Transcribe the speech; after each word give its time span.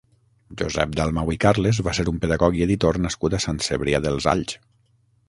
Josep 0.59 0.95
Dalmau 0.99 1.29
i 1.33 1.37
Carles 1.43 1.79
va 1.87 1.93
ser 1.97 2.05
un 2.11 2.17
pedagog 2.23 2.57
i 2.61 2.63
editor 2.67 2.99
nascut 3.05 3.37
a 3.39 3.41
Sant 3.47 3.61
Cebrià 3.67 4.01
dels 4.07 4.29
Alls. 4.33 4.57